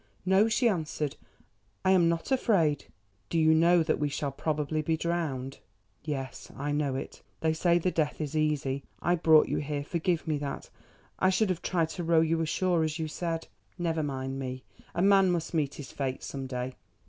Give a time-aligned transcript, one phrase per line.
[0.25, 1.15] "No," she answered,
[1.85, 2.85] "I am not afraid."
[3.29, 5.59] "Do you know that we shall probably be drowned?"
[6.03, 7.21] "Yes, I know it.
[7.41, 8.83] They say the death is easy.
[8.99, 9.83] I brought you here.
[9.83, 10.71] Forgive me that.
[11.19, 14.63] I should have tried to row you ashore as you said." "Never mind me;
[14.95, 16.73] a man must meet his fate some day.